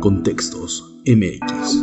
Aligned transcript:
Contextos 0.00 0.84
MX, 1.06 1.76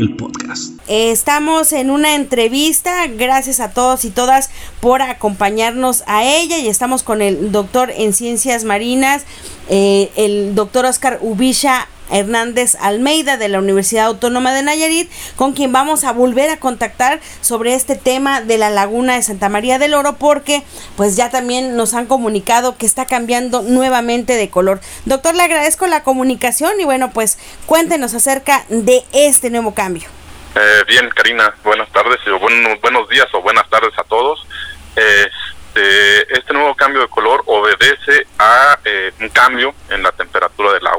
el 0.00 0.16
podcast. 0.16 0.72
Estamos 0.88 1.72
en 1.72 1.90
una 1.90 2.16
entrevista, 2.16 3.06
gracias 3.06 3.60
a 3.60 3.70
todos 3.72 4.04
y 4.04 4.10
todas 4.10 4.50
por 4.80 5.02
acompañarnos 5.02 6.02
a 6.06 6.24
ella 6.24 6.58
y 6.58 6.68
estamos 6.68 7.04
con 7.04 7.22
el 7.22 7.52
doctor 7.52 7.90
en 7.90 8.12
ciencias 8.12 8.64
marinas, 8.64 9.24
eh, 9.68 10.10
el 10.16 10.54
doctor 10.56 10.84
Oscar 10.84 11.20
Ubisha 11.22 11.88
Hernández 12.12 12.76
Almeida 12.80 13.36
de 13.36 13.48
la 13.48 13.58
Universidad 13.58 14.06
Autónoma 14.06 14.54
de 14.54 14.62
Nayarit, 14.62 15.10
con 15.36 15.52
quien 15.52 15.72
vamos 15.72 16.04
a 16.04 16.12
volver 16.12 16.50
a 16.50 16.58
contactar 16.58 17.20
sobre 17.40 17.74
este 17.74 17.96
tema 17.96 18.40
de 18.40 18.58
la 18.58 18.70
laguna 18.70 19.16
de 19.16 19.22
Santa 19.22 19.48
María 19.48 19.78
del 19.78 19.94
Oro, 19.94 20.16
porque 20.16 20.62
pues 20.96 21.16
ya 21.16 21.30
también 21.30 21.76
nos 21.76 21.94
han 21.94 22.06
comunicado 22.06 22.76
que 22.76 22.86
está 22.86 23.06
cambiando 23.06 23.62
nuevamente 23.62 24.34
de 24.34 24.50
color. 24.50 24.80
Doctor, 25.04 25.34
le 25.34 25.42
agradezco 25.42 25.86
la 25.86 26.02
comunicación 26.02 26.80
y 26.80 26.84
bueno, 26.84 27.10
pues 27.12 27.38
cuéntenos 27.66 28.14
acerca 28.14 28.64
de 28.68 29.02
este 29.12 29.50
nuevo 29.50 29.74
cambio. 29.74 30.08
Eh, 30.54 30.84
bien, 30.86 31.08
Karina, 31.14 31.54
buenas 31.64 31.90
tardes, 31.92 32.18
o 32.28 32.38
buenos 32.38 33.08
días 33.08 33.26
o 33.32 33.40
buenas 33.40 33.68
tardes 33.70 33.98
a 33.98 34.04
todos. 34.04 34.46
Este, 34.94 36.38
este 36.38 36.52
nuevo 36.52 36.74
cambio 36.74 37.00
de 37.00 37.08
color 37.08 37.42
obedece 37.46 38.26
a 38.38 38.78
eh, 38.84 39.12
un 39.20 39.30
cambio 39.30 39.74
en 39.88 40.02
la 40.02 40.12
temperatura 40.12 40.74
del 40.74 40.86
agua 40.86 40.91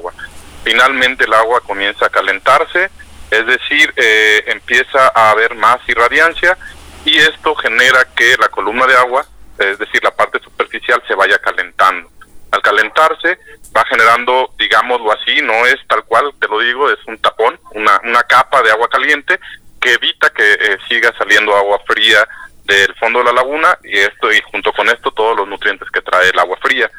finalmente 0.63 1.25
el 1.25 1.33
agua 1.33 1.61
comienza 1.61 2.05
a 2.05 2.09
calentarse, 2.09 2.89
es 3.31 3.45
decir, 3.45 3.93
eh, 3.95 4.43
empieza 4.47 5.11
a 5.13 5.31
haber 5.31 5.55
más 5.55 5.77
irradiancia 5.87 6.57
y 7.05 7.17
esto 7.17 7.55
genera 7.55 8.05
que 8.15 8.35
la 8.39 8.47
columna 8.49 8.85
de 8.85 8.95
agua, 8.95 9.25
es 9.57 9.77
decir, 9.77 10.03
la 10.03 10.11
parte 10.11 10.39
superficial, 10.39 11.01
se 11.07 11.15
vaya 11.15 11.37
calentando. 11.39 12.09
Al 12.51 12.61
calentarse 12.61 13.39
va 13.75 13.83
generando, 13.85 14.53
digámoslo 14.57 15.11
así, 15.11 15.41
no 15.41 15.65
es 15.65 15.77
tal 15.87 16.03
cual, 16.03 16.31
te 16.39 16.47
lo 16.47 16.59
digo, 16.59 16.89
es 16.89 16.99
un 17.07 17.17
tapón, 17.17 17.59
una, 17.71 17.99
una 18.03 18.21
capa 18.23 18.61
de 18.61 18.71
agua 18.71 18.87
caliente 18.87 19.39
que 19.81 19.93
evita 19.93 20.29
que 20.29 20.53
eh, 20.53 20.77
siga 20.87 21.11
saliendo 21.17 21.55
agua 21.55 21.79
fría 21.85 22.25
del 22.63 22.95
fondo 22.95 23.19
de 23.19 23.25
la 23.25 23.33
laguna 23.33 23.77
y 23.83 23.97
esto 23.97 24.31
y 24.31 24.39
junto 24.51 24.71
con 24.71 24.87
esto 24.87 25.11
todos 25.11 25.35
los 25.35 25.47
nutrientes 25.47 25.89
que 25.89 26.01
trae 26.01 26.29
el 26.29 26.39
agua 26.39 26.57
fría. 26.61 26.89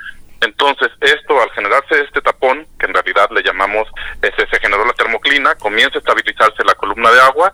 Entonces, 0.41 0.91
esto 1.01 1.41
al 1.41 1.51
generarse 1.53 2.03
este 2.03 2.21
tapón, 2.21 2.67
en 2.85 2.95
realidad 2.95 3.29
le 3.31 3.43
llamamos, 3.43 3.89
ese, 4.23 4.47
se 4.49 4.61
generó 4.61 4.85
la 4.85 4.93
termoclina, 4.93 5.55
comienza 5.57 5.99
a 5.99 6.01
estabilizarse 6.01 6.65
la 6.65 6.75
columna 6.75 7.11
de 7.11 7.21
agua 7.21 7.53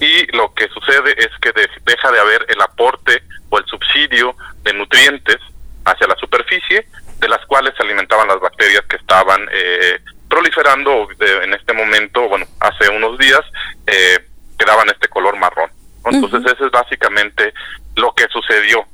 y 0.00 0.26
lo 0.36 0.52
que 0.54 0.68
sucede 0.68 1.14
es 1.18 1.30
que 1.40 1.52
deja 1.52 2.10
de 2.10 2.20
haber 2.20 2.46
el 2.48 2.60
aporte 2.60 3.22
o 3.48 3.58
el 3.58 3.64
subsidio 3.66 4.34
de 4.62 4.72
nutrientes 4.74 5.38
hacia 5.84 6.06
la 6.06 6.16
superficie, 6.16 6.86
de 7.18 7.28
las 7.28 7.44
cuales 7.46 7.74
se 7.76 7.82
alimentaban 7.82 8.28
las 8.28 8.40
bacterias 8.40 8.84
que 8.88 8.96
estaban 8.96 9.46
eh, 9.52 10.00
proliferando 10.28 11.08
en 11.18 11.52
este 11.52 11.72
momento, 11.72 12.28
bueno, 12.28 12.46
hace 12.60 12.88
unos 12.88 13.18
días, 13.18 13.40
eh, 13.86 14.18
que 14.58 14.64
daban 14.64 14.88
este 14.88 15.08
color 15.08 15.36
marrón. 15.36 15.70
Entonces, 16.04 16.52
ese 16.52 16.66
es 16.66 16.70
básicamente 16.70 17.52
lo 17.96 18.14
que 18.14 18.26
sucedió. 18.28 18.86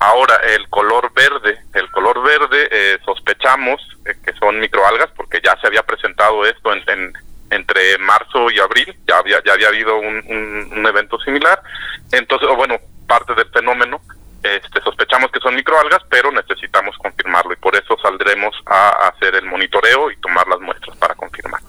Ahora, 0.00 0.36
el 0.54 0.68
color 0.68 1.12
verde, 1.12 1.58
el 1.74 1.90
color 1.90 2.22
verde 2.22 2.68
eh, 2.70 2.98
sospechamos 3.04 3.80
eh, 4.06 4.14
que 4.24 4.32
son 4.34 4.60
microalgas 4.60 5.10
porque 5.16 5.40
ya 5.44 5.56
se 5.60 5.66
había 5.66 5.82
presentado 5.82 6.46
esto 6.46 6.72
en, 6.72 7.12
entre 7.50 7.98
marzo 7.98 8.50
y 8.50 8.58
abril, 8.60 8.96
ya 9.06 9.18
había, 9.68 9.82
habido 9.82 9.98
un, 9.98 10.72
un, 10.72 10.86
evento 10.86 11.18
similar. 11.20 11.62
Entonces, 12.12 12.48
o 12.48 12.56
bueno, 12.56 12.78
parte 13.06 13.34
del 13.34 13.48
fenómeno, 13.50 14.00
este, 14.42 14.80
sospechamos 14.82 15.30
que 15.32 15.40
son 15.40 15.54
microalgas, 15.54 16.00
pero 16.08 16.30
necesitamos 16.30 16.96
confirmarlo 16.98 17.52
y 17.52 17.56
por 17.56 17.74
eso 17.74 17.96
saldremos 18.00 18.54
a 18.66 19.08
hacer 19.08 19.34
el 19.34 19.44
monitoreo 19.46 20.10
y 20.10 20.16
tomar 20.18 20.46
las 20.46 20.60
muestras 20.60 20.96
para 20.96 21.14
confirmar. 21.14 21.60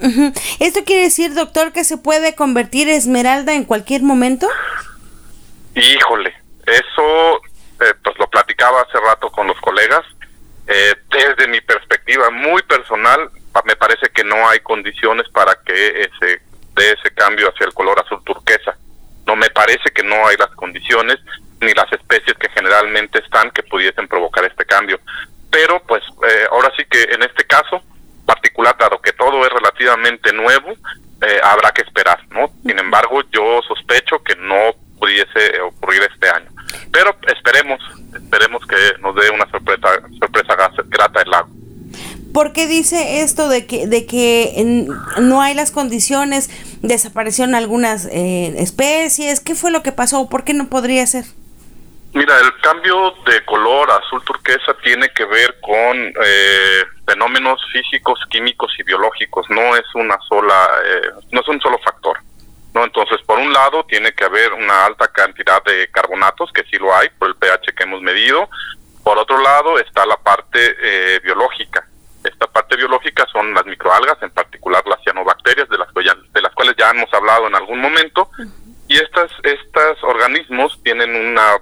¿Esto 0.59 0.83
quiere 0.85 1.03
decir, 1.03 1.33
doctor, 1.33 1.73
que 1.73 1.83
se 1.83 1.97
puede 1.97 2.35
convertir 2.35 2.87
esmeralda 2.89 3.53
en 3.53 3.65
cualquier 3.65 4.03
momento? 4.03 4.47
Híjole, 5.75 6.33
eso 6.65 7.41
eh, 7.81 7.93
pues 8.03 8.17
lo 8.19 8.29
platicaba 8.29 8.81
hace 8.81 8.99
rato 8.99 9.31
con 9.31 9.47
los 9.47 9.59
colegas. 9.61 10.05
Eh, 10.67 10.93
desde 11.09 11.47
mi 11.47 11.61
perspectiva 11.61 12.29
muy 12.29 12.61
personal, 12.63 13.31
me 13.65 13.75
parece 13.75 14.09
que 14.13 14.23
no 14.23 14.47
hay 14.47 14.59
condiciones 14.59 15.27
para 15.29 15.57
que 15.65 15.73
de 15.73 16.01
ese 16.01 16.41
cambio 17.19 17.49
hacia 17.49 17.65
el 17.65 17.73
color 17.73 17.99
azul 17.99 18.23
turquesa. 18.23 18.77
No 19.25 19.35
me 19.35 19.49
parece 19.49 19.91
que 19.93 20.03
no 20.03 20.27
hay 20.27 20.37
las 20.37 20.51
condiciones 20.55 21.17
ni 21.61 21.73
las 21.73 21.91
especies 21.91 22.37
que 22.37 22.49
generalmente 22.49 23.19
están 23.19 23.51
que 23.51 23.63
pudiesen 23.63 24.07
provocar 24.07 24.45
este 24.45 24.65
cambio. 24.65 24.99
Pero 25.51 25.81
pues 25.83 26.01
eh, 26.27 26.45
ahora 26.51 26.71
sí 26.77 26.83
que 26.89 27.03
en 27.03 27.23
este 27.23 27.43
caso 27.45 27.83
particular, 28.25 28.75
dado 28.79 29.01
que 29.01 29.13
todo 29.13 29.45
es 29.45 29.51
relativamente 29.51 30.31
nuevo, 30.31 30.73
habrá 31.43 31.71
que 31.71 31.81
esperar, 31.81 32.19
¿no? 32.29 32.49
Sin 32.65 32.79
embargo, 32.79 33.21
yo 33.31 33.61
sospecho 33.67 34.23
que 34.23 34.35
no 34.37 34.73
pudiese 34.99 35.59
ocurrir 35.61 36.01
este 36.03 36.29
año. 36.29 36.49
Pero 36.91 37.15
esperemos, 37.27 37.79
esperemos 38.13 38.65
que 38.65 38.75
nos 39.01 39.15
dé 39.15 39.29
una 39.29 39.49
sorpresa, 39.49 39.89
sorpresa 40.19 40.55
grata 40.87 41.21
el 41.21 41.29
lago. 41.29 41.49
¿Por 42.33 42.53
qué 42.53 42.67
dice 42.67 43.21
esto 43.21 43.49
de 43.49 43.65
que, 43.65 43.87
de 43.87 44.05
que 44.05 44.85
no 45.19 45.41
hay 45.41 45.55
las 45.55 45.71
condiciones? 45.71 46.49
¿Desaparecieron 46.81 47.55
algunas 47.55 48.05
eh, 48.05 48.55
especies? 48.57 49.39
¿Qué 49.39 49.55
fue 49.55 49.71
lo 49.71 49.83
que 49.83 49.91
pasó? 49.91 50.29
¿Por 50.29 50.43
qué 50.43 50.53
no 50.53 50.69
podría 50.69 51.05
ser? 51.07 51.25
Mira, 52.13 52.39
el 52.39 52.59
cambio 52.61 53.13
de 53.25 53.45
color 53.45 53.91
azul 53.91 54.23
turquesa 54.25 54.75
tiene 54.81 55.09
que 55.09 55.25
ver 55.25 55.59
con 55.61 55.95
eh, 55.97 56.83
fenómenos 57.05 57.61
físicos, 57.71 58.19
químicos 58.31 58.73
y 58.79 58.83
biológicos. 58.83 59.45
No 59.49 59.75
es 59.75 59.85
una 59.93 60.17
sola, 60.27 60.69
eh, 60.85 61.09
no 61.31 61.41
es 61.41 61.47
un 61.47 61.61
solo 61.61 61.77
factor. 61.79 62.17
¿no? 62.73 62.83
Entonces, 62.83 63.21
por 63.27 63.37
un 63.37 63.53
lado, 63.53 63.83
tiene 63.83 64.11
que 64.13 64.25
haber 64.25 64.53
una 64.53 64.85
alta 64.85 65.07
cantidad 65.09 65.63
de 65.63 65.87
carbonatos, 65.91 66.51
que 66.51 66.63
sí 66.63 66.77
lo 66.77 66.95
hay 66.95 67.09
por 67.09 67.27
el 67.27 67.35
pH 67.35 67.73
que 67.75 67.83
hemos 67.83 68.01
medido. 68.01 68.49
Por 69.03 69.19
otro 69.19 69.39
lado, 69.39 69.77
está 69.77 70.03
la 70.07 70.17
parte 70.17 70.75
eh, 70.81 71.19
biológica. 71.23 71.87
Esta 72.23 72.47
parte 72.47 72.75
biológica 72.75 73.25
son 73.31 73.53
las 73.53 73.65
microalgas, 73.65 74.17
en 74.23 74.31
particular 74.31 74.83
las 74.87 75.01
cianobacterias, 75.03 75.69
de 75.69 75.77
las, 75.77 75.87
de 75.93 76.41
las 76.41 76.53
cuales 76.53 76.75
en 77.47 77.55
algún 77.55 77.79
momento. 77.79 78.29
Y 78.87 78.97
estas, 78.97 79.31
estos 79.43 80.03
organismos 80.03 80.79
tienen 80.83 81.15
una 81.15 81.57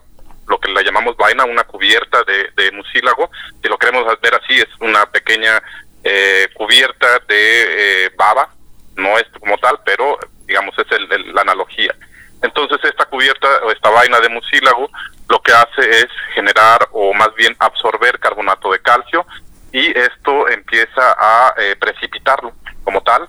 lo 0.47 0.59
que 0.59 0.71
le 0.71 0.83
llamamos 0.83 1.17
vaina, 1.17 1.43
una 1.43 1.65
cubierta 1.65 2.23
de, 2.23 2.51
de 2.55 2.71
mucílago, 2.71 3.29
si 3.61 3.67
lo 3.67 3.77
queremos 3.77 4.05
ver 4.21 4.35
así, 4.35 4.53
es 4.53 4.69
una 4.79 5.05
pequeña 5.05 5.61
eh, 6.03 6.47
cubierta 6.53 7.19
de 7.27 8.05
eh, 8.05 8.11
baba, 8.17 8.49
no 8.95 9.17
es 9.17 9.25
como 9.39 9.57
tal, 9.57 9.79
pero 9.85 10.17
digamos, 10.45 10.73
es 10.79 10.85
el, 10.91 11.33
la 11.33 11.41
analogía. 11.41 11.94
Entonces 12.41 12.79
esta 12.83 13.05
cubierta 13.05 13.47
o 13.63 13.71
esta 13.71 13.89
vaina 13.89 14.19
de 14.19 14.29
mucílago 14.29 14.89
lo 15.27 15.41
que 15.41 15.51
hace 15.51 15.89
es 15.89 16.07
generar 16.33 16.88
o 16.91 17.13
más 17.13 17.33
bien 17.35 17.55
absorber 17.59 18.19
carbonato 18.19 18.71
de 18.71 18.79
calcio 18.79 19.25
y 19.71 19.88
esto 19.97 20.47
empieza 20.47 21.15
a 21.19 21.53
eh, 21.57 21.75
precipitarlo 21.77 22.53
como 22.83 23.01
tal 23.01 23.26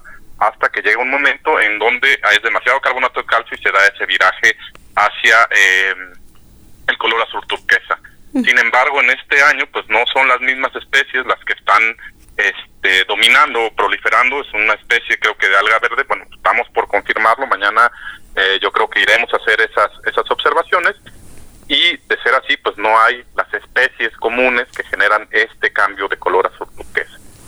que 0.79 0.89
llega 0.89 1.03
un 1.03 1.11
momento 1.11 1.61
en 1.61 1.79
donde 1.79 2.19
hay 2.23 2.39
demasiado 2.39 2.81
carbonato 2.81 3.21
de 3.21 3.27
calcio 3.27 3.57
y 3.59 3.63
se 3.63 3.71
da 3.73 3.85
ese 3.87 4.07
viraje 4.07 4.57
hacia 4.95 5.49
eh, 5.51 5.95
el 6.87 6.99
color 6.99 7.23
azul 7.23 7.45
turquesa. 7.49 7.99
Sin 8.33 8.59
embargo, 8.59 9.01
en 9.01 9.11
este 9.11 9.43
año 9.43 9.67
pues 9.73 9.89
no 9.89 10.05
son 10.13 10.29
las 10.29 10.41
mismas 10.41 10.75
especies 10.77 11.27
las 11.27 11.43
que 11.45 11.55
están 11.55 11.83
este, 12.37 13.05
dominando 13.07 13.65
o 13.65 13.75
proliferando, 13.75 14.41
es 14.41 14.53
una 14.53 14.75
especie 14.75 15.19
creo 15.19 15.37
que 15.37 15.49
de 15.49 15.57
alga 15.57 15.79
verde, 15.81 16.05
bueno, 16.07 16.25
estamos 16.33 16.69
por 16.69 16.87
confirmarlo, 16.87 17.47
mañana 17.47 17.91
eh, 18.37 18.59
yo 18.63 18.71
creo 18.71 18.89
que 18.89 19.01
iremos 19.01 19.33
a 19.35 19.39
hacer 19.39 19.61
esas, 19.61 19.91
esas 20.07 20.31
observaciones 20.31 20.95
y 21.67 21.97
de 21.97 22.23
ser 22.23 22.35
así, 22.35 22.57
pues 22.59 22.79
no 22.79 22.99
hay 23.01 23.25
las 23.35 23.53
especies 23.53 24.17
comunes 24.17 24.69
que 24.77 24.85
generan 24.85 25.29
este 25.31 25.73
cambio 25.73 26.09
de 26.09 26.17
color 26.17 26.47
azul. 26.47 26.58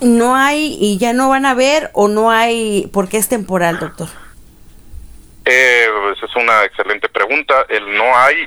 ¿No 0.00 0.36
hay 0.36 0.76
y 0.80 0.98
ya 0.98 1.12
no 1.12 1.28
van 1.28 1.46
a 1.46 1.54
ver 1.54 1.90
o 1.92 2.08
no 2.08 2.30
hay 2.30 2.88
porque 2.92 3.18
es 3.18 3.28
temporal, 3.28 3.78
doctor? 3.78 4.08
Eh, 5.44 5.86
pues 6.02 6.22
es 6.22 6.36
una 6.36 6.64
excelente 6.64 7.08
pregunta. 7.08 7.66
El 7.68 7.96
no 7.96 8.16
hay 8.16 8.46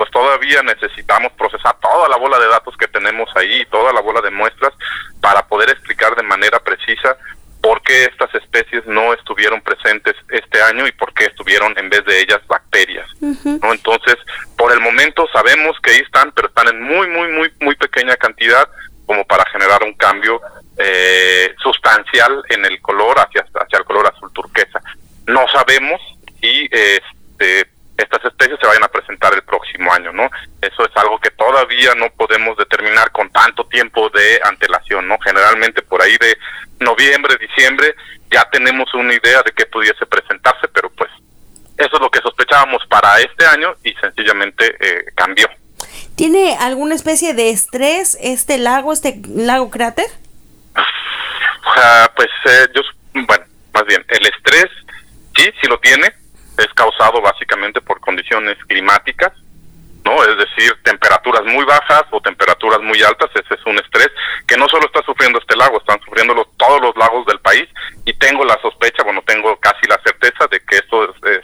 pues 0.00 0.10
todavía 0.12 0.62
necesitamos 0.62 1.30
procesar 1.32 1.76
toda 1.78 2.08
la 2.08 2.16
bola 2.16 2.38
de 2.38 2.48
datos 2.48 2.74
que 2.78 2.88
tenemos 2.88 3.28
ahí, 3.36 3.66
toda 3.70 3.92
la 3.92 4.00
bola 4.00 4.22
de 4.22 4.30
muestras, 4.30 4.72
para 5.20 5.46
poder 5.46 5.68
explicar 5.68 6.16
de 6.16 6.22
manera 6.22 6.58
precisa 6.58 7.18
por 7.60 7.82
qué 7.82 8.04
estas 8.04 8.34
especies 8.34 8.86
no 8.86 9.12
estuvieron 9.12 9.60
presentes 9.60 10.16
este 10.30 10.62
año 10.62 10.86
y 10.86 10.92
por 10.92 11.12
qué 11.12 11.24
estuvieron 11.24 11.78
en 11.78 11.90
vez 11.90 12.02
de 12.06 12.18
ellas 12.18 12.40
bacterias. 12.46 13.06
¿no? 13.20 13.74
Entonces, 13.74 14.16
por 14.56 14.72
el 14.72 14.80
momento 14.80 15.28
sabemos 15.34 15.76
que 15.82 15.90
ahí 15.90 15.98
están, 15.98 16.32
pero 16.32 16.48
están 16.48 16.68
en 16.68 16.82
muy, 16.82 17.06
muy, 17.08 17.28
muy, 17.32 17.52
muy 17.60 17.74
pequeña 17.74 18.16
cantidad 18.16 18.66
como 19.10 19.24
para 19.24 19.44
generar 19.50 19.82
un 19.82 19.94
cambio 19.94 20.40
eh, 20.78 21.52
sustancial 21.60 22.44
en 22.48 22.64
el 22.64 22.80
color 22.80 23.18
hacia, 23.18 23.44
hacia 23.60 23.78
el 23.80 23.84
color 23.84 24.06
azul 24.06 24.32
turquesa. 24.32 24.80
No 25.26 25.48
sabemos 25.48 26.00
si 26.40 26.68
este, 26.70 27.68
estas 27.96 28.24
especies 28.24 28.56
se 28.60 28.68
vayan 28.68 28.84
a 28.84 28.88
presentar 28.88 29.34
el 29.34 29.42
próximo 29.42 29.92
año, 29.92 30.12
¿no? 30.12 30.30
Eso 30.62 30.86
es 30.86 30.96
algo 30.96 31.18
que 31.18 31.32
todavía 31.32 31.92
no 31.96 32.08
podemos 32.10 32.56
determinar 32.56 33.10
con 33.10 33.28
tanto 33.30 33.66
tiempo 33.66 34.10
de 34.10 34.40
antelación, 34.44 35.08
¿no? 35.08 35.18
Generalmente 35.18 35.82
por 35.82 36.00
ahí 36.00 36.16
de 36.16 36.38
noviembre, 36.78 37.34
diciembre, 37.40 37.96
ya 38.30 38.48
tenemos 38.52 38.94
una 38.94 39.12
idea 39.12 39.42
de 39.42 39.50
qué 39.50 39.66
pudiese 39.66 40.06
presentarse, 40.06 40.68
pero 40.68 40.88
pues 40.90 41.10
eso 41.76 41.96
es 41.96 42.00
lo 42.00 42.12
que 42.12 42.20
sospechábamos 42.20 42.86
para 42.86 43.18
este 43.18 43.44
año 43.44 43.74
y 43.82 43.92
sencillamente 43.94 44.76
eh, 44.78 45.06
cambió. 45.16 45.48
¿Tiene 46.20 46.54
alguna 46.60 46.96
especie 46.96 47.32
de 47.32 47.48
estrés 47.48 48.18
este 48.20 48.58
lago, 48.58 48.92
este 48.92 49.22
lago 49.34 49.70
cráter? 49.70 50.04
pues 52.14 52.28
eh, 52.44 52.68
yo, 52.74 52.82
bueno, 53.14 53.42
más 53.72 53.86
bien, 53.86 54.04
el 54.06 54.26
estrés 54.26 54.66
sí, 55.34 55.50
sí 55.58 55.66
lo 55.66 55.80
tiene, 55.80 56.12
es 56.58 56.66
causado 56.74 57.22
básicamente 57.22 57.80
por 57.80 58.00
condiciones 58.00 58.58
climáticas, 58.66 59.32
¿no? 60.04 60.22
Es 60.22 60.36
decir, 60.36 60.76
temperaturas 60.82 61.42
muy 61.46 61.64
bajas 61.64 62.02
o 62.10 62.20
temperaturas 62.20 62.82
muy 62.82 63.02
altas, 63.02 63.30
ese 63.34 63.54
es 63.54 63.64
un 63.64 63.78
estrés 63.78 64.10
que 64.46 64.58
no 64.58 64.68
solo 64.68 64.84
está 64.84 65.02
sufriendo 65.04 65.38
este 65.38 65.56
lago, 65.56 65.78
están 65.78 66.02
sufriendo 66.02 66.34
los 66.34 66.96
lagos 66.96 67.24
del 67.28 67.40
país 67.40 67.66
y 68.04 68.12
tengo 68.12 68.44
la 68.44 68.60
sospecha, 68.60 69.02
bueno, 69.04 69.22
tengo 69.26 69.56
casi 69.56 69.86
la 69.88 69.98
certeza 70.04 70.46
de 70.50 70.60
que 70.68 70.76
esto, 70.76 71.14
este, 71.14 71.40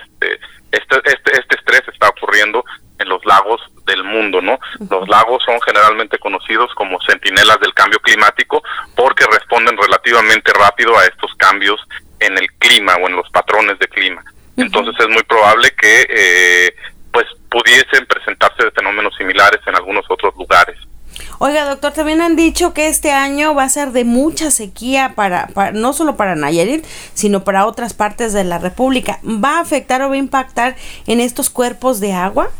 este, 0.71 0.97
este, 1.03 1.41
este 1.41 1.57
estrés 1.57 1.83
está 1.89 2.11
ocurriendo 2.11 2.63
en 2.99 3.09
los 3.09 3.25
lagos 3.25 3.61
del 3.87 4.05
mundo, 4.05 4.41
¿no? 4.41 4.59
Los 4.91 5.09
lagos 5.09 5.43
son 5.45 5.61
generalmente 5.63 6.19
conocidos 6.19 6.73
como 6.75 7.01
centinelas 7.03 7.61
del 7.61 7.73
cambio 7.75 7.99
climático 8.01 8.63
porque 8.95 9.25
responden 9.27 9.77
relativamente 9.77 10.53
rápido 10.53 10.99
a 10.99 11.05
estos 11.05 11.35
cambios 11.37 11.81
en 12.21 12.37
el 12.39 12.47
clima 12.59 12.95
o 12.97 13.09
en 13.09 13.17
los 13.17 13.29
patrones 13.31 13.79
de 13.79 13.89
clima. 13.89 14.23
Entonces 14.57 14.95
es 14.99 15.09
muy 15.09 15.23
probable 15.47 15.71
que 15.77 16.07
eh, 16.09 16.77
pues 17.13 17.27
pudiesen 17.51 18.07
presentarse 18.07 18.71
fenómenos 18.73 19.15
similares 19.17 19.61
en 19.67 19.77
algunos 19.77 20.05
otros 20.09 20.35
lugares. 20.37 20.77
Oiga, 21.39 21.65
doctor, 21.65 21.93
también 21.93 22.21
han 22.21 22.37
dicho 22.37 22.75
que 22.75 22.89
este 22.89 23.13
año 23.13 23.55
va 23.55 23.65
a 23.65 23.69
ser 23.69 23.93
de 23.93 24.05
mucha 24.05 24.51
sequía 24.51 25.13
para, 25.15 25.49
no 25.73 25.93
solo 25.93 26.17
para 26.17 26.35
Nayarit, 26.35 26.85
sino 27.15 27.45
para 27.45 27.67
otras 27.67 27.95
partes 27.95 28.33
de 28.33 28.45
la 28.45 28.59
República. 28.59 29.19
¿Va 29.23 29.59
a 29.59 29.61
afectar 29.61 30.03
o 30.03 30.09
va 30.09 30.15
a 30.15 30.19
impactar 30.19 30.77
en 31.07 31.21
estos 31.21 31.49
cuerpos 31.49 32.01
de 32.01 32.13
agua? 32.13 32.51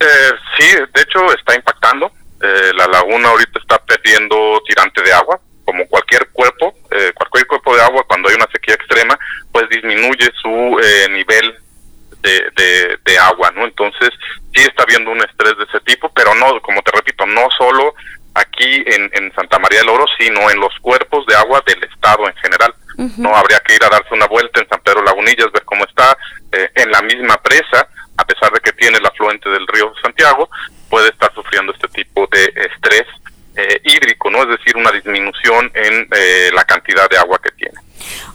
Eh, 0.00 0.30
sí, 0.58 0.66
de 0.94 1.00
hecho 1.00 1.32
está 1.32 1.54
impactando. 1.54 2.10
Eh, 2.42 2.72
la 2.74 2.86
laguna 2.86 3.28
ahorita 3.28 3.58
está 3.60 3.78
perdiendo 3.78 4.60
tirante 4.66 5.02
de 5.02 5.12
agua, 5.12 5.40
como 5.64 5.86
cualquier 5.86 6.28
cuerpo, 6.32 6.74
eh, 6.90 7.12
cualquier 7.14 7.46
cuerpo 7.46 7.76
de 7.76 7.82
agua 7.82 8.04
cuando 8.06 8.28
hay 8.28 8.34
una 8.34 8.48
sequía 8.52 8.74
extrema, 8.74 9.18
pues 9.52 9.68
disminuye 9.70 10.30
su 10.42 10.80
eh, 10.82 11.08
nivel 11.10 11.61
de, 12.22 12.98
de, 13.04 13.18
agua, 13.18 13.50
¿no? 13.50 13.64
Entonces 13.64 14.10
sí 14.54 14.62
está 14.62 14.84
habiendo 14.84 15.10
un 15.10 15.18
estrés 15.18 15.56
de 15.58 15.64
ese 15.64 15.80
tipo, 15.80 16.10
pero 16.14 16.34
no, 16.34 16.60
como 16.62 16.82
te 16.82 16.92
repito, 16.92 17.26
no 17.26 17.48
solo 17.56 17.94
aquí 18.34 18.82
en, 18.86 19.10
en 19.12 19.32
Santa 19.34 19.58
María 19.58 19.80
del 19.80 19.90
Oro, 19.90 20.06
sino 20.18 20.50
en 20.50 20.60
los 20.60 20.72
cuerpos 20.80 21.26
de 21.26 21.36
agua 21.36 21.62
del 21.66 21.82
estado 21.84 22.26
en 22.26 22.34
general. 22.36 22.74
No 23.16 23.34
habría 23.34 23.58
que 23.60 23.74
ir 23.74 23.84
a 23.84 23.88
darse 23.88 24.14
una 24.14 24.26
vuelta 24.26 24.60
en 24.60 24.68
San 24.68 24.80
Pedro 24.80 25.02
Lagunillas, 25.02 25.50
ver 25.52 25.64
cómo 25.64 25.84
está 25.84 26.16
eh, 26.52 26.70
en 26.74 26.90
la 26.90 27.00
misma 27.02 27.40
presa, 27.42 27.88
a 28.16 28.24
pesar 28.24 28.52
de 28.52 28.60
que 28.60 28.72
tiene 28.72 28.98
el 28.98 29.06
afluente 29.06 29.48
del 29.48 29.66
río 29.66 29.92
Santiago, 30.02 30.48
puede 30.90 31.08
estar 31.08 31.32
sufriendo 31.34 31.72
este 31.72 31.88
tipo 31.88 32.28
de 32.30 32.52
estrés 32.54 33.06
eh, 33.56 33.80
hídrico, 33.84 34.30
¿no? 34.30 34.42
Es 34.42 34.48
decir, 34.48 34.76
una 34.76 34.90
disminución 34.90 35.70
en 35.74 36.08
eh, 36.14 36.50
la 36.54 36.64
cantidad 36.64 37.08
de 37.08 37.18
agua 37.18 37.40
que 37.42 37.50
tiene. 37.52 37.78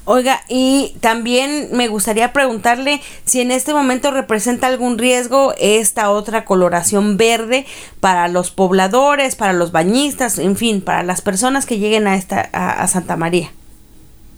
Oiga, 0.10 0.42
y 0.48 0.96
también 1.02 1.68
me 1.74 1.90
gustaría 1.90 2.32
preguntarle 2.32 3.02
si 3.26 3.42
en 3.42 3.52
este 3.52 3.74
momento 3.74 4.10
representa 4.10 4.68
algún 4.68 4.98
riesgo 4.98 5.54
esta 5.58 6.12
otra 6.12 6.46
coloración 6.46 7.18
verde 7.18 7.66
para 8.00 8.30
los 8.30 8.50
pobladores, 8.50 9.36
para 9.36 9.52
los 9.52 9.74
bañistas, 9.74 10.40
en 10.40 10.56
fin, 10.56 10.82
para 10.82 11.04
las 11.04 11.20
personas 11.20 11.66
que 11.66 11.78
lleguen 11.78 12.08
a 12.08 12.16
esta 12.16 12.40
a, 12.54 12.88
Santa 12.88 13.18
María. 13.18 13.52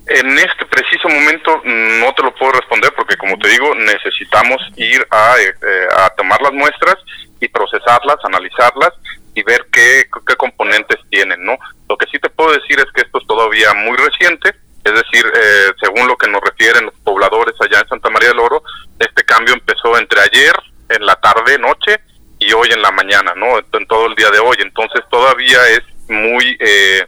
En 0.08 0.40
este 0.40 0.66
preciso 0.66 1.08
momento 1.08 1.62
no 1.64 2.16
te 2.16 2.24
lo 2.24 2.34
puedo 2.34 2.54
responder 2.54 2.92
porque, 2.96 3.16
como 3.18 3.38
te 3.38 3.50
digo, 3.50 3.76
necesitamos 3.76 4.58
ir 4.76 5.06
a, 5.12 5.36
eh, 5.40 5.88
a 5.98 6.10
tomar 6.16 6.42
las 6.42 6.54
muestras 6.54 6.96
y 7.40 7.48
procesarlas, 7.48 8.18
analizarlas 8.24 8.94
y 9.36 9.44
ver 9.44 9.68
qué, 9.72 10.10
qué 10.26 10.36
componentes 10.36 10.98
tienen, 11.12 11.46
¿no? 11.46 11.60
Lo 11.88 11.96
que 11.96 12.08
sí 12.12 12.18
te 12.18 12.32
puedo 12.32 12.54
decir 12.54 12.80
es 12.80 12.88
que 12.92 13.02
esto 13.02 13.20
es 13.20 13.28
todavía 13.28 13.72
muy 13.76 13.98
reciente, 13.98 14.56
es 14.90 14.96
decir, 14.96 15.26
eh, 15.26 15.72
según 15.82 16.08
lo 16.08 16.18
que 16.18 16.28
nos 16.28 16.42
refieren 16.42 16.86
los 16.86 16.96
pobladores 17.04 17.56
allá 17.62 17.80
en 17.80 17.88
Santa 17.88 18.10
María 18.10 18.30
del 18.30 18.40
Oro, 18.40 18.64
este 18.98 19.24
cambio 19.24 19.54
empezó 19.54 19.98
entre 19.98 20.22
ayer, 20.22 20.54
en 20.90 21.06
la 21.06 21.16
tarde, 21.16 21.58
noche, 21.60 22.00
y 22.40 22.52
hoy 22.54 22.70
en 22.72 22.82
la 22.82 22.92
mañana, 22.92 23.34
¿no? 23.36 23.60
En 23.60 23.88
todo 23.88 24.08
el 24.08 24.16
día 24.16 24.30
de 24.32 24.40
hoy. 24.40 24.58
Entonces 24.60 25.02
todavía 25.10 25.60
es 25.70 25.82
muy 26.10 26.58
eh, 26.60 27.06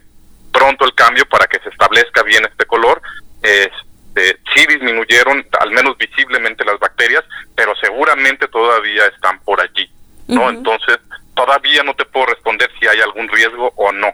pronto 0.51 0.85
el 0.85 0.93
cambio 0.93 1.25
para 1.25 1.47
que 1.47 1.59
se 1.59 1.69
establezca 1.69 2.21
bien 2.23 2.45
este 2.45 2.65
color. 2.65 3.01
Este, 3.41 4.37
sí 4.53 4.65
disminuyeron, 4.67 5.45
al 5.59 5.71
menos 5.71 5.97
visiblemente, 5.97 6.65
las 6.65 6.79
bacterias, 6.79 7.23
pero 7.55 7.73
seguramente 7.77 8.47
todavía 8.49 9.07
están 9.07 9.39
por 9.39 9.61
allí, 9.61 9.89
¿no? 10.27 10.49
Entonces 10.49 10.99
todavía 11.33 11.81
no 11.83 11.95
te 11.95 12.05
puedo 12.05 12.27
responder 12.27 12.69
si 12.79 12.87
hay 12.87 12.99
algún 13.01 13.27
riesgo 13.29 13.73
o 13.75 13.91
no. 13.91 14.13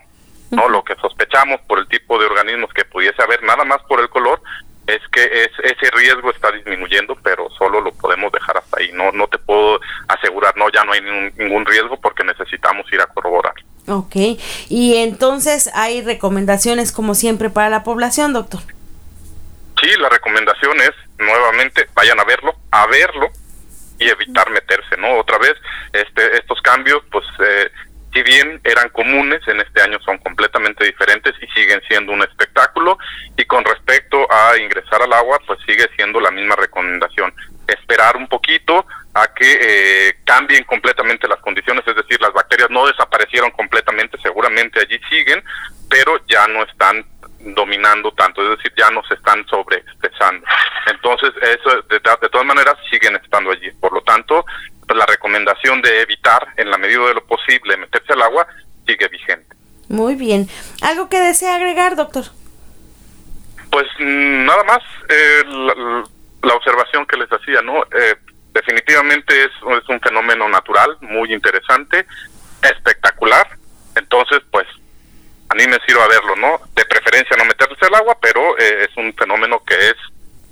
¿no? 0.52 0.69
Lo 0.69 0.84
que 0.84 0.96
sospechamos 0.96 1.60
tipo 1.88 2.19
de 2.19 2.25
organismos 2.25 2.74
que 2.74 2.86
pudiese 2.86 3.22
haber, 3.22 3.44
nada 3.44 3.66
más 3.66 3.81
por 3.88 4.00
el 4.00 4.10
color, 4.10 4.42
es 4.88 5.01
que 5.12 5.22
es, 5.24 5.50
ese 5.63 5.92
riesgo 5.92 6.31
está 6.31 6.51
disminuyendo, 6.51 7.16
pero 7.22 7.50
solo 7.57 7.81
lo 7.81 7.92
podemos 7.92 8.31
dejar 8.31 8.57
hasta 8.57 8.80
ahí. 8.80 8.92
No, 8.94 9.12
no 9.12 9.28
te 9.28 9.38
puedo 9.38 9.80
asegurar, 10.07 10.56
no, 10.56 10.69
ya 10.69 10.86
no 10.86 10.94
hay 10.94 11.01
ningún, 11.01 11.66
riesgo 11.66 12.00
porque 12.00 12.24
necesitamos 12.24 12.92
ir 12.94 13.01
a 13.01 13.07
corroborar. 13.07 13.54
Ok, 13.89 14.16
y 14.69 14.95
entonces 14.98 15.69
hay 15.74 16.01
recomendaciones 16.01 16.92
como 16.92 17.16
siempre 17.16 17.50
para 17.50 17.69
la 17.69 17.84
población, 17.84 18.33
doctor. 18.33 18.62
Sí, 19.81 19.90
la 20.00 20.10
recomendación 20.10 20.80
es 20.81 20.92
nuevamente 21.19 21.88
vayan 21.94 22.19
a 22.19 22.24
verlo, 22.24 22.56
a 22.72 22.88
verlo 22.88 23.30
y 24.00 24.10
evitar 24.10 24.50
meterse, 24.51 24.98
¿no? 24.98 25.18
Otra 25.19 25.38
vez, 25.38 25.54
este, 25.94 26.38
estos 26.38 26.62
cambios, 26.62 27.04
pues 27.12 27.25
eh, 27.40 27.72
si 28.13 28.24
bien 28.24 28.59
eran 28.63 28.89
comunes, 28.89 29.42
en 29.48 29.59
este 29.59 29.81
año 29.81 30.00
son 30.00 30.18
completamente 30.19 30.86
diferentes 30.86 31.33
y 31.42 31.48
siguen 31.48 31.81
siendo 31.88 32.13
un 32.13 32.24
espectáculo. 32.24 32.98
Y 33.38 33.45
con 33.45 33.63
respecto 33.63 34.27
a 34.31 34.57
ingresar 34.57 35.01
al 35.01 35.13
agua, 35.13 35.39
pues 35.45 35.59
sigue 35.65 35.88
siendo 35.95 36.19
la 36.19 36.31
misma 36.31 36.56
recomendación. 36.56 37.33
Esperar 37.68 38.15
un 38.18 38.27
poquito 38.27 38.86
a 39.13 39.27
que 39.33 39.59
eh, 39.62 40.18
cambien 40.24 40.63
completamente 40.63 41.27
las 41.27 41.39
condiciones, 41.39 41.86
es 41.88 41.95
decir, 41.95 42.19
las 42.21 42.33
bacterias 42.33 42.69
no 42.69 42.88
desaparecieron 42.88 43.51
completamente, 43.51 44.18
seguramente 44.21 44.80
allí 44.80 45.00
siguen, 45.09 45.44
pero 45.89 46.21
ya 46.27 46.48
no 46.48 46.63
están 46.63 47.06
dominando 47.39 48.12
tanto, 48.13 48.42
es 48.42 48.57
decir, 48.57 48.74
ya 48.77 48.89
no 48.92 49.04
se 49.04 49.15
están 49.15 49.45
sobreexpresando. 49.48 50.45
Entonces, 50.88 51.31
eso 51.42 51.81
de, 51.83 51.99
de 51.99 52.30
todas 52.30 52.45
maneras 52.45 52.76
siguen 52.90 53.16
estando 53.16 53.52
allí. 53.52 53.69
Por 53.80 53.94
lo 53.94 54.02
tanto, 54.02 54.45
la 54.97 55.06
recomendación 55.06 55.81
de 55.81 56.01
evitar, 56.01 56.47
en 56.57 56.69
la 56.69 56.77
medida 56.77 57.06
de 57.07 57.13
lo 57.16 57.25
posible, 57.25 57.77
meterse 57.77 58.13
al 58.13 58.21
agua 58.21 58.47
sigue 58.85 59.07
vigente. 59.07 59.56
Muy 59.89 60.16
bien. 60.16 60.49
¿Algo 60.81 61.09
que 61.09 61.19
desea 61.19 61.56
agregar, 61.56 61.95
doctor? 61.95 62.25
Pues 63.71 63.87
mm, 63.99 64.45
nada 64.45 64.63
más, 64.63 64.80
eh, 65.09 65.44
la, 65.45 66.54
observación 66.54 67.06
que 67.06 67.18
les 67.18 67.30
hacía, 67.30 67.61
¿no? 67.61 67.83
Eh, 67.83 68.16
definitivamente 68.54 69.44
es, 69.44 69.51
es 69.51 69.89
un 69.89 69.99
fenómeno 69.99 70.49
natural, 70.49 70.97
muy 71.01 71.33
interesante, 71.33 72.06
espectacular. 72.61 73.47
Entonces, 73.95 74.42
pues, 74.51 74.68
anímense 75.49 75.92
a 75.94 76.07
verlo, 76.07 76.35
¿no? 76.35 76.61
De 76.75 76.85
preferencia 76.85 77.35
no 77.37 77.45
meterse 77.45 77.85
al 77.85 77.95
agua, 77.95 78.18
pero 78.21 78.57
eh, 78.57 78.87
es 78.89 78.97
un 78.97 79.13
fenómeno 79.13 79.61
que 79.63 79.75
es 79.75 79.95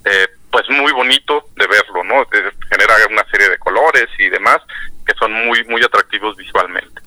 eh, 0.04 0.28
pues 0.50 0.64
muy 0.70 0.92
bonito 0.92 1.48
de 1.56 1.66
verlo, 1.66 2.04
¿no? 2.04 2.26
genera 2.70 2.94
una 3.10 3.24
serie 3.30 3.48
de 3.48 3.58
colores 3.58 4.06
y 4.18 4.28
demás 4.28 4.58
que 5.06 5.14
son 5.18 5.32
muy 5.32 5.64
muy 5.64 5.82
atractivos 5.82 6.36
visualmente. 6.36 7.02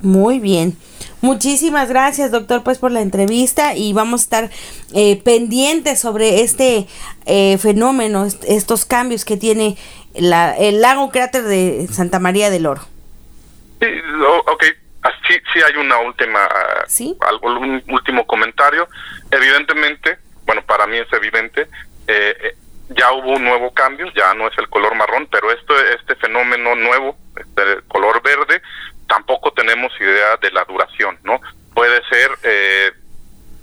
Muy 0.00 0.40
bien. 0.40 0.76
Muchísimas 1.20 1.88
gracias, 1.88 2.32
doctor, 2.32 2.64
pues 2.64 2.78
por 2.78 2.90
la 2.90 3.00
entrevista 3.00 3.76
y 3.76 3.92
vamos 3.92 4.22
a 4.22 4.24
estar 4.24 4.50
eh, 4.92 5.22
pendientes 5.22 6.00
sobre 6.00 6.40
este 6.42 6.88
eh, 7.26 7.58
fenómeno, 7.58 8.26
estos 8.48 8.84
cambios 8.84 9.24
que 9.24 9.36
tiene 9.36 9.76
la, 10.14 10.56
el 10.56 10.80
lago 10.80 11.10
cráter 11.10 11.44
de 11.44 11.86
Santa 11.88 12.18
María 12.18 12.50
del 12.50 12.66
Oro. 12.66 12.82
Sí, 13.80 13.86
ok. 14.46 14.64
Ah, 15.04 15.12
sí, 15.28 15.34
sí 15.52 15.60
hay 15.64 15.76
una 15.76 15.98
última, 15.98 16.48
¿Sí? 16.86 17.16
algo, 17.20 17.58
un 17.58 17.82
último 17.88 18.26
comentario. 18.26 18.88
Evidentemente, 19.30 20.18
bueno, 20.44 20.62
para 20.62 20.86
mí 20.86 20.96
es 20.96 21.12
evidente, 21.12 21.68
eh, 22.08 22.36
ya 23.02 23.12
hubo 23.12 23.32
un 23.32 23.44
nuevo 23.44 23.74
cambio, 23.74 24.06
ya 24.14 24.32
no 24.34 24.46
es 24.46 24.56
el 24.58 24.68
color 24.68 24.94
marrón, 24.94 25.26
pero 25.28 25.50
esto, 25.50 25.74
este 26.00 26.14
fenómeno 26.16 26.76
nuevo, 26.76 27.16
este 27.36 27.82
color 27.88 28.22
verde, 28.22 28.62
tampoco 29.08 29.52
tenemos 29.52 29.92
idea 30.00 30.36
de 30.40 30.52
la 30.52 30.64
duración, 30.64 31.18
¿no? 31.24 31.40
Puede 31.74 32.00
ser 32.08 32.30
eh, 32.44 32.92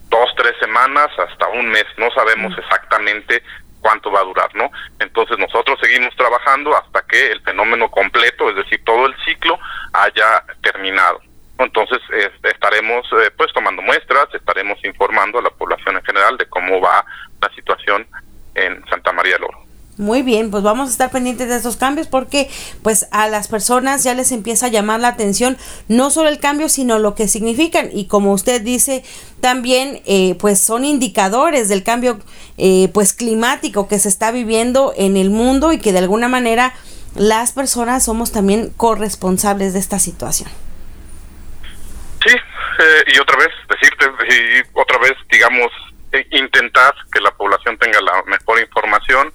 dos, 0.09 0.29
tres 0.35 0.55
semanas, 0.59 1.07
hasta 1.17 1.47
un 1.47 1.69
mes, 1.69 1.85
no 1.97 2.11
sabemos 2.11 2.53
exactamente 2.57 3.41
cuánto 3.79 4.11
va 4.11 4.19
a 4.19 4.25
durar, 4.25 4.53
¿no? 4.55 4.69
Entonces 4.99 5.37
nosotros 5.37 5.79
seguimos 5.81 6.13
trabajando 6.17 6.75
hasta 6.75 7.01
que 7.03 7.31
el 7.31 7.41
fenómeno 7.41 7.89
completo, 7.89 8.49
es 8.49 8.57
decir, 8.57 8.83
todo 8.83 9.05
el 9.05 9.15
ciclo, 9.23 9.57
haya 9.93 10.43
terminado. 10.61 11.21
Entonces 11.59 11.99
estaremos 12.43 13.05
eh, 13.13 13.31
pues 13.37 13.53
tomando 13.53 13.81
muestras, 13.81 14.27
estaremos 14.33 14.83
informando 14.83 15.39
a 15.39 15.43
la 15.43 15.49
población 15.49 15.95
en 15.95 16.03
general 16.03 16.37
de 16.37 16.47
cómo 16.47 16.81
va 16.81 17.05
Muy 19.99 20.21
bien, 20.21 20.49
pues 20.49 20.63
vamos 20.63 20.87
a 20.87 20.91
estar 20.93 21.11
pendientes 21.11 21.49
de 21.49 21.57
estos 21.57 21.75
cambios 21.75 22.07
porque 22.07 22.49
pues 22.81 23.09
a 23.11 23.27
las 23.27 23.49
personas 23.49 24.01
ya 24.01 24.13
les 24.13 24.31
empieza 24.31 24.67
a 24.67 24.69
llamar 24.69 25.01
la 25.01 25.09
atención 25.09 25.57
no 25.89 26.09
solo 26.09 26.29
el 26.29 26.39
cambio 26.39 26.69
sino 26.69 26.99
lo 26.99 27.15
que 27.15 27.27
significan 27.27 27.89
y 27.91 28.07
como 28.07 28.31
usted 28.31 28.61
dice 28.61 29.03
también 29.41 30.01
eh, 30.05 30.35
pues 30.39 30.61
son 30.61 30.85
indicadores 30.85 31.67
del 31.67 31.83
cambio 31.83 32.17
eh, 32.57 32.89
pues 32.93 33.11
climático 33.11 33.89
que 33.89 33.99
se 33.99 34.07
está 34.07 34.31
viviendo 34.31 34.93
en 34.95 35.17
el 35.17 35.31
mundo 35.31 35.73
y 35.73 35.79
que 35.79 35.91
de 35.91 35.99
alguna 35.99 36.29
manera 36.29 36.73
las 37.15 37.51
personas 37.51 38.05
somos 38.05 38.31
también 38.31 38.69
corresponsables 38.77 39.73
de 39.73 39.79
esta 39.79 39.99
situación. 39.99 40.49
Sí, 42.25 42.33
eh, 42.33 43.03
y 43.13 43.19
otra 43.19 43.35
vez 43.35 43.49
decirte 43.69 44.05
y 44.29 44.79
otra 44.79 44.97
vez 44.99 45.13
digamos 45.29 45.67
intentar 46.31 46.93
que 47.11 47.21
la 47.21 47.31
población 47.31 47.77
tenga 47.77 48.01
la 48.01 48.23
mejor 48.23 48.59
información 48.59 49.31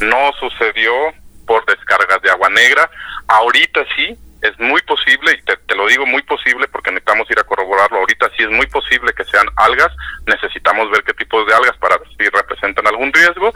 no 0.00 0.32
sucedió 0.38 0.92
por 1.46 1.64
descargas 1.66 2.20
de 2.22 2.30
agua 2.30 2.48
negra. 2.50 2.90
Ahorita 3.28 3.84
sí, 3.94 4.16
es 4.42 4.58
muy 4.58 4.80
posible, 4.82 5.32
y 5.32 5.42
te, 5.42 5.74
lo 5.74 5.86
digo 5.86 6.06
muy 6.06 6.22
posible 6.22 6.68
porque 6.68 6.90
necesitamos 6.90 7.30
ir 7.30 7.38
a 7.38 7.44
corroborarlo, 7.44 7.98
ahorita 7.98 8.30
sí 8.36 8.44
es 8.44 8.50
muy 8.50 8.66
posible 8.66 9.12
que 9.14 9.24
sean 9.24 9.46
algas, 9.56 9.92
necesitamos 10.26 10.90
ver 10.90 11.02
qué 11.04 11.14
tipos 11.14 11.46
de 11.46 11.54
algas 11.54 11.76
para 11.78 11.98
ver 11.98 12.08
si 12.08 12.28
representan 12.28 12.86
algún 12.86 13.12
riesgo. 13.12 13.54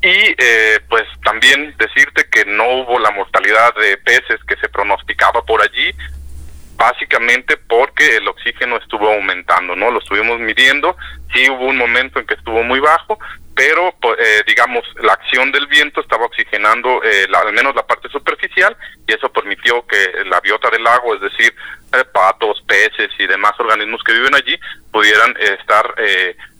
Y 0.00 0.34
eh, 0.38 0.80
pues 0.88 1.04
también 1.24 1.74
decirte 1.76 2.28
que 2.30 2.44
no 2.44 2.68
hubo 2.68 3.00
la 3.00 3.10
mortalidad 3.10 3.74
de 3.74 3.96
peces 3.96 4.38
que 4.46 4.56
se 4.56 4.68
pronosticaba 4.68 5.44
por 5.44 5.60
allí, 5.60 5.92
básicamente 6.78 7.56
porque 7.56 8.16
el 8.16 8.28
oxígeno 8.28 8.76
estuvo 8.76 9.12
aumentando, 9.12 9.74
¿no? 9.74 9.90
Lo 9.90 9.98
estuvimos 9.98 10.38
midiendo, 10.38 10.96
sí 11.34 11.50
hubo 11.50 11.66
un 11.66 11.76
momento 11.76 12.20
en 12.20 12.26
que 12.26 12.34
estuvo 12.34 12.62
muy 12.62 12.78
bajo, 12.78 13.18
pero 13.56 13.92
eh, 14.16 14.44
digamos 14.46 14.84
la 15.02 15.14
acción 15.14 15.50
del 15.50 15.66
viento 15.66 16.00
estaba 16.00 16.26
oxigenando 16.26 17.02
eh, 17.02 17.26
al 17.34 17.52
menos 17.52 17.74
la 17.74 17.84
parte 17.84 18.08
superficial 18.08 18.76
y 19.08 19.12
eso 19.12 19.28
permitió 19.32 19.84
que 19.88 20.24
la 20.26 20.40
biota 20.40 20.70
del 20.70 20.84
lago, 20.84 21.16
es 21.16 21.20
decir, 21.20 21.52
eh, 21.92 22.04
patos, 22.12 22.62
peces 22.68 23.10
y 23.18 23.26
demás 23.26 23.52
organismos 23.58 24.00
que 24.04 24.12
viven 24.12 24.36
allí 24.36 24.56
pudieran 24.92 25.34
estar 25.40 25.94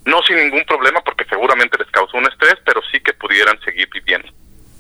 no 0.05 0.23
sin 0.23 0.37
ningún 0.37 0.65
problema 0.65 1.01
porque 1.03 1.27
seguramente 1.27 1.79
les 1.79 1.91
causó 1.91 2.17
un 2.17 2.27
estrés, 2.27 2.57
pero 2.65 2.81
sí 2.91 2.99
que 3.01 3.13
pudieran 3.13 3.61
seguir. 3.61 3.88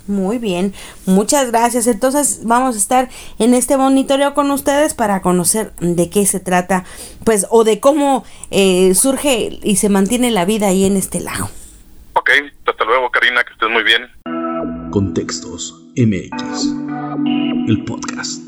Muy 0.09 0.38
bien, 0.38 0.75
muchas 1.07 1.50
gracias. 1.53 1.87
Entonces 1.87 2.41
vamos 2.43 2.75
a 2.75 2.79
estar 2.79 3.09
en 3.38 3.55
este 3.55 3.77
monitoreo 3.77 4.35
con 4.35 4.50
ustedes 4.50 4.95
para 4.95 5.23
conocer 5.23 5.73
de 5.81 6.11
qué 6.11 6.27
se 6.27 6.41
trata, 6.41 6.85
pues, 7.25 7.47
o 7.50 7.62
de 7.62 7.79
cómo 7.79 8.25
surge 8.95 9.61
y 9.62 9.77
se 9.77 9.88
mantiene 9.88 10.31
la 10.31 10.45
vida 10.45 10.69
ahí 10.69 10.85
en 10.85 10.97
este 10.97 11.21
lago. 11.21 11.50
Ok, 12.15 12.31
hasta 12.67 12.85
luego 12.85 13.11
Karina, 13.11 13.45
que 13.45 13.53
estés 13.53 13.71
muy 13.71 13.85
bien. 13.85 14.91
Contextos 14.91 15.75
MX, 15.97 16.75
el 17.69 17.85
podcast. 17.85 18.47